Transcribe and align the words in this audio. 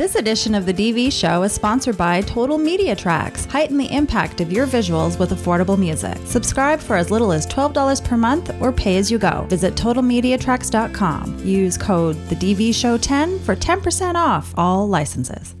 This 0.00 0.14
edition 0.14 0.54
of 0.54 0.64
the 0.64 0.72
DV 0.72 1.12
Show 1.12 1.42
is 1.42 1.52
sponsored 1.52 1.98
by 1.98 2.22
Total 2.22 2.56
Media 2.56 2.96
Tracks. 2.96 3.44
Heighten 3.44 3.76
the 3.76 3.94
impact 3.94 4.40
of 4.40 4.50
your 4.50 4.66
visuals 4.66 5.18
with 5.18 5.28
affordable 5.28 5.76
music. 5.78 6.16
Subscribe 6.24 6.80
for 6.80 6.96
as 6.96 7.10
little 7.10 7.32
as 7.32 7.46
$12 7.48 8.02
per 8.02 8.16
month 8.16 8.50
or 8.62 8.72
pay 8.72 8.96
as 8.96 9.10
you 9.10 9.18
go. 9.18 9.44
Visit 9.50 9.74
TotalMediaTracks.com. 9.74 11.44
Use 11.44 11.76
code 11.76 12.16
the 12.30 12.34
DV 12.34 12.74
Show 12.74 12.96
10 12.96 13.40
for 13.40 13.54
10% 13.54 14.14
off 14.14 14.54
all 14.56 14.88
licenses. 14.88 15.54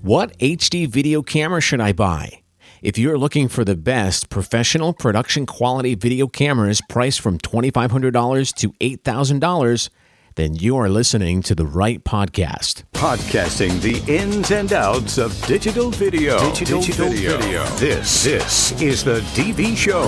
What 0.00 0.36
HD 0.40 0.88
video 0.88 1.22
camera 1.22 1.60
should 1.60 1.80
I 1.80 1.92
buy? 1.92 2.40
If 2.82 2.98
you're 2.98 3.16
looking 3.16 3.46
for 3.46 3.64
the 3.64 3.76
best 3.76 4.28
professional 4.28 4.92
production 4.92 5.46
quality 5.46 5.94
video 5.94 6.26
cameras 6.26 6.80
priced 6.88 7.20
from 7.20 7.38
$2,500 7.38 8.54
to 8.54 8.72
$8,000, 8.72 9.88
then 10.36 10.54
you 10.54 10.76
are 10.76 10.88
listening 10.88 11.42
to 11.42 11.54
the 11.54 11.66
right 11.66 12.02
podcast. 12.04 12.84
Podcasting 12.92 13.80
the 13.80 14.02
ins 14.12 14.50
and 14.50 14.72
outs 14.72 15.18
of 15.18 15.38
digital 15.46 15.90
video. 15.90 16.38
Digital, 16.50 16.80
digital 16.80 17.08
video. 17.10 17.38
video. 17.38 17.64
This, 17.76 18.24
this 18.24 18.80
is 18.80 19.04
the 19.04 19.20
DV 19.34 19.76
Show. 19.76 20.04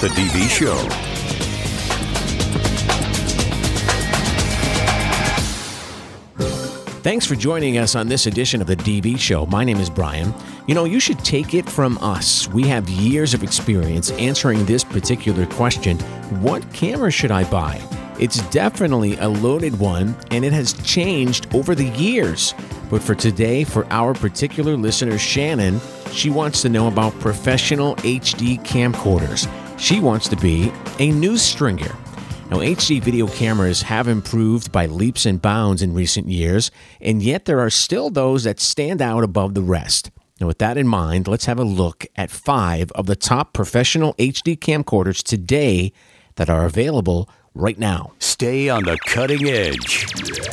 The 0.00 0.08
DV 0.08 0.48
Show. 0.48 1.16
Thanks 7.02 7.24
for 7.24 7.36
joining 7.36 7.78
us 7.78 7.94
on 7.94 8.08
this 8.08 8.26
edition 8.26 8.60
of 8.60 8.66
the 8.66 8.74
DV 8.74 9.18
Show. 9.18 9.46
My 9.46 9.62
name 9.62 9.78
is 9.78 9.88
Brian. 9.88 10.34
You 10.66 10.74
know, 10.74 10.84
you 10.84 10.98
should 10.98 11.20
take 11.20 11.54
it 11.54 11.68
from 11.70 11.98
us. 11.98 12.48
We 12.48 12.64
have 12.64 12.88
years 12.88 13.32
of 13.32 13.44
experience 13.44 14.10
answering 14.12 14.64
this 14.64 14.82
particular 14.82 15.46
question 15.46 15.98
What 16.42 16.72
camera 16.72 17.12
should 17.12 17.30
I 17.30 17.48
buy? 17.48 17.80
It's 18.18 18.40
definitely 18.48 19.16
a 19.18 19.28
loaded 19.28 19.78
one, 19.78 20.16
and 20.30 20.42
it 20.42 20.52
has 20.54 20.72
changed 20.82 21.54
over 21.54 21.74
the 21.74 21.88
years. 21.90 22.54
But 22.88 23.02
for 23.02 23.14
today, 23.14 23.62
for 23.62 23.86
our 23.92 24.14
particular 24.14 24.74
listener, 24.74 25.18
Shannon, 25.18 25.80
she 26.12 26.30
wants 26.30 26.62
to 26.62 26.70
know 26.70 26.88
about 26.88 27.18
professional 27.20 27.94
HD 27.96 28.58
camcorders. 28.64 29.46
She 29.78 30.00
wants 30.00 30.28
to 30.28 30.36
be 30.36 30.72
a 30.98 31.10
news 31.10 31.42
stringer. 31.42 31.94
Now, 32.50 32.58
HD 32.58 33.02
video 33.02 33.26
cameras 33.26 33.82
have 33.82 34.08
improved 34.08 34.72
by 34.72 34.86
leaps 34.86 35.26
and 35.26 35.42
bounds 35.42 35.82
in 35.82 35.92
recent 35.92 36.28
years, 36.28 36.70
and 37.00 37.22
yet 37.22 37.44
there 37.44 37.60
are 37.60 37.70
still 37.70 38.08
those 38.08 38.44
that 38.44 38.60
stand 38.60 39.02
out 39.02 39.24
above 39.24 39.52
the 39.52 39.62
rest. 39.62 40.10
Now, 40.40 40.46
with 40.46 40.58
that 40.58 40.78
in 40.78 40.86
mind, 40.86 41.28
let's 41.28 41.46
have 41.46 41.58
a 41.58 41.64
look 41.64 42.06
at 42.16 42.30
five 42.30 42.90
of 42.92 43.06
the 43.06 43.16
top 43.16 43.52
professional 43.52 44.14
HD 44.14 44.56
camcorders 44.56 45.22
today 45.22 45.92
that 46.36 46.48
are 46.48 46.64
available 46.64 47.28
right 47.56 47.78
now. 47.78 48.12
Stay 48.18 48.68
on 48.68 48.84
the 48.84 48.98
cutting 49.06 49.48
edge 49.48 50.06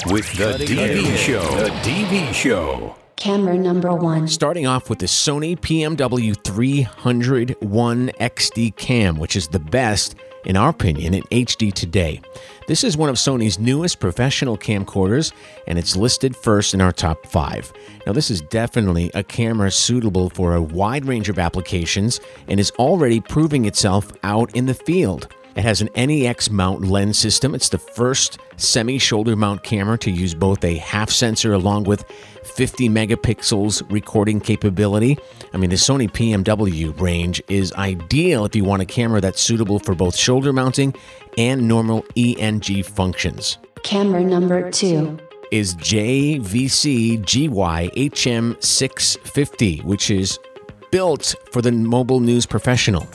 with 0.07 0.31
the 0.33 0.51
cutting 0.51 0.67
DV 0.67 1.05
edge. 1.05 1.19
Show. 1.19 1.41
The 1.57 1.69
DV 1.69 2.33
Show. 2.33 2.95
Camera 3.17 3.55
number 3.57 3.93
one. 3.93 4.27
Starting 4.27 4.65
off 4.65 4.89
with 4.89 4.99
the 4.99 5.05
Sony 5.05 5.57
PMW 5.57 6.35
301 6.43 8.11
XD 8.19 8.75
cam, 8.75 9.17
which 9.17 9.35
is 9.35 9.47
the 9.47 9.59
best, 9.59 10.15
in 10.45 10.57
our 10.57 10.69
opinion, 10.69 11.13
in 11.13 11.23
HD 11.23 11.71
today. 11.71 12.21
This 12.67 12.83
is 12.83 12.97
one 12.97 13.09
of 13.09 13.15
Sony's 13.15 13.59
newest 13.59 13.99
professional 13.99 14.57
camcorders, 14.57 15.31
and 15.67 15.77
it's 15.77 15.95
listed 15.95 16.35
first 16.35 16.73
in 16.73 16.81
our 16.81 16.91
top 16.91 17.25
five. 17.27 17.71
Now, 18.05 18.13
this 18.13 18.31
is 18.31 18.41
definitely 18.41 19.11
a 19.13 19.23
camera 19.23 19.71
suitable 19.71 20.29
for 20.29 20.55
a 20.55 20.61
wide 20.61 21.05
range 21.05 21.29
of 21.29 21.39
applications 21.39 22.19
and 22.47 22.59
is 22.59 22.71
already 22.71 23.19
proving 23.21 23.65
itself 23.65 24.11
out 24.23 24.53
in 24.55 24.65
the 24.65 24.73
field. 24.73 25.27
It 25.55 25.63
has 25.63 25.81
an 25.81 25.89
NEX 25.95 26.49
mount 26.49 26.83
lens 26.83 27.17
system. 27.17 27.53
It's 27.53 27.69
the 27.69 27.77
first 27.77 28.39
semi 28.57 28.97
shoulder 28.97 29.35
mount 29.35 29.63
camera 29.63 29.97
to 29.99 30.09
use 30.09 30.33
both 30.33 30.63
a 30.63 30.77
half 30.77 31.11
sensor 31.11 31.53
along 31.53 31.83
with 31.83 32.05
50 32.43 32.89
megapixels 32.89 33.83
recording 33.91 34.39
capability. 34.39 35.17
I 35.53 35.57
mean, 35.57 35.69
the 35.69 35.75
Sony 35.75 36.09
PMW 36.09 36.99
range 36.99 37.41
is 37.49 37.71
ideal 37.73 38.45
if 38.45 38.55
you 38.55 38.63
want 38.63 38.81
a 38.81 38.85
camera 38.85 39.21
that's 39.21 39.41
suitable 39.41 39.79
for 39.79 39.93
both 39.93 40.15
shoulder 40.15 40.51
mounting 40.51 40.95
and 41.37 41.67
normal 41.67 42.03
ENG 42.15 42.83
functions. 42.83 43.59
Camera 43.83 44.23
number 44.23 44.71
two 44.71 45.19
is 45.51 45.75
JVC 45.75 47.23
GY 47.23 47.89
HM650, 47.95 49.83
which 49.83 50.09
is 50.09 50.39
built 50.93 51.33
for 51.51 51.63
the 51.63 51.71
mobile 51.71 52.19
news 52.19 52.45
professional. 52.45 53.07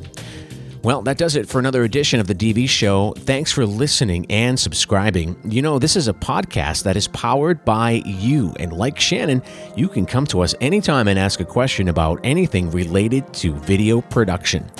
Well, 0.84 1.00
that 1.02 1.16
does 1.16 1.34
it 1.34 1.48
for 1.48 1.58
another 1.58 1.82
edition 1.84 2.20
of 2.20 2.26
the 2.26 2.34
DV 2.34 2.68
Show. 2.68 3.12
Thanks 3.12 3.50
for 3.50 3.64
listening 3.64 4.26
and 4.28 4.60
subscribing. 4.60 5.34
You 5.42 5.62
know, 5.62 5.78
this 5.78 5.96
is 5.96 6.08
a 6.08 6.12
podcast 6.12 6.82
that 6.82 6.94
is 6.94 7.08
powered 7.08 7.64
by 7.64 8.02
you. 8.04 8.54
And 8.60 8.70
like 8.70 9.00
Shannon, 9.00 9.42
you 9.76 9.88
can 9.88 10.04
come 10.04 10.26
to 10.26 10.42
us 10.42 10.54
anytime 10.60 11.08
and 11.08 11.18
ask 11.18 11.40
a 11.40 11.44
question 11.46 11.88
about 11.88 12.20
anything 12.22 12.70
related 12.70 13.32
to 13.34 13.54
video 13.54 14.02
production. 14.02 14.70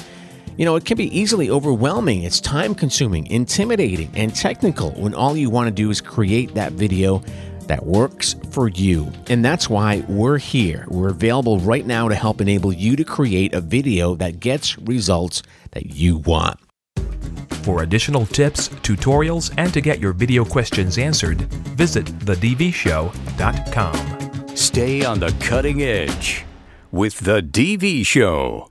You 0.59 0.67
know, 0.67 0.77
it 0.77 0.85
can 0.85 0.99
be 0.99 1.19
easily 1.19 1.49
overwhelming, 1.49 2.23
it's 2.23 2.39
time 2.39 2.75
consuming, 2.75 3.27
intimidating, 3.29 4.11
and 4.15 4.35
technical 4.35 4.91
when 4.91 5.15
all 5.15 5.37
you 5.37 5.49
want 5.49 5.69
to 5.69 5.73
do 5.73 5.89
is 5.89 6.03
create 6.03 6.55
that 6.55 6.73
video 6.73 7.23
that 7.69 7.85
works 7.87 8.37
for 8.51 8.69
you. 8.69 9.11
And 9.29 9.45
that's 9.45 9.69
why 9.69 10.05
we're 10.09 10.39
here. 10.39 10.87
We're 10.89 11.11
available 11.11 11.59
right 11.61 11.87
now 11.87 12.09
to 12.09 12.15
help 12.15 12.41
enable 12.41 12.73
you 12.73 12.97
to 12.97 13.05
create 13.05 13.55
a 13.55 13.61
video 13.61 14.15
that 14.17 14.41
gets 14.41 14.79
results 14.79 15.43
that 15.73 15.87
you 15.87 16.19
want. 16.19 16.59
For 17.63 17.83
additional 17.83 18.27
tips, 18.27 18.69
tutorials, 18.69 19.53
and 19.57 19.73
to 19.73 19.81
get 19.81 19.99
your 19.99 20.13
video 20.13 20.45
questions 20.45 20.99
answered, 20.99 21.41
visit 21.77 22.05
thedvshow.com. 22.05 23.95
Stay 24.57 25.05
on 25.05 25.19
the 25.19 25.35
cutting 25.41 25.83
edge 25.83 26.45
with 26.93 27.19
The 27.21 27.41
DV 27.41 28.05
Show. 28.07 28.69